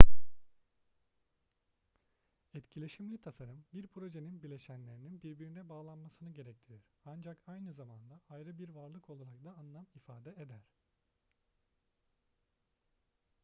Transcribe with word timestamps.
etkileşimli 2.53 3.21
tasarım 3.21 3.65
bir 3.73 3.87
projenin 3.87 4.43
bileşenlerinin 4.43 5.21
birbirine 5.21 5.69
bağlanmasını 5.69 6.29
gerektirir 6.29 6.81
ancak 7.05 7.37
aynı 7.47 7.73
zamanda 7.73 8.21
ayrı 8.29 8.57
bir 8.59 8.69
varlık 8.69 9.09
olarak 9.09 9.43
da 9.45 9.53
anlam 9.53 9.85
ifade 9.95 10.29
eder 10.29 10.73